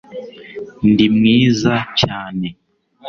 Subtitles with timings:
[0.89, 2.47] ndi mwiza cyane